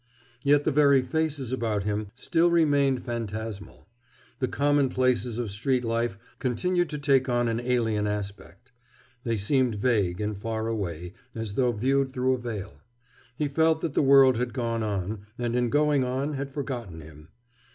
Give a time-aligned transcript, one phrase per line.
[0.41, 3.87] Yet the very faces about him still remained phantasmal.
[4.39, 8.71] The commonplaces of street life continued to take on an alien aspect.
[9.23, 12.81] They seemed vague and far away, as though viewed through a veil.
[13.35, 17.27] He felt that the world had gone on, and in going on had forgotten him.